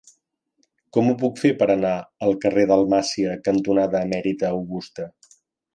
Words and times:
Com 0.97 1.09
ho 1.09 1.13
puc 1.23 1.37
fer 1.41 1.51
per 1.59 1.67
anar 1.73 1.93
al 2.29 2.35
carrer 2.47 2.65
Dalmàcia 2.73 3.39
cantonada 3.49 4.05
Emèrita 4.11 4.55
Augusta? 4.59 5.11